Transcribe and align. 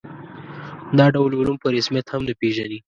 دا 0.97 1.05
ډول 1.15 1.31
علوم 1.39 1.57
په 1.63 1.67
رسمیت 1.75 2.07
هم 2.09 2.21
نه 2.29 2.33
پېژني. 2.39 2.77